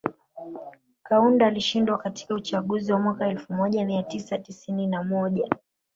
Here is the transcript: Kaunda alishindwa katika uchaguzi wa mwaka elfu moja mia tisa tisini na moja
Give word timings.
Kaunda 1.03 1.47
alishindwa 1.47 1.97
katika 1.97 2.33
uchaguzi 2.35 2.91
wa 2.93 2.99
mwaka 2.99 3.27
elfu 3.27 3.53
moja 3.53 3.85
mia 3.85 4.03
tisa 4.03 4.37
tisini 4.37 4.87
na 4.87 5.03
moja 5.03 5.49